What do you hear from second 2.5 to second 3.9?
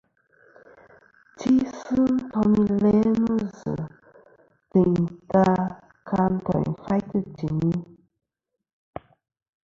i lænɨ zɨ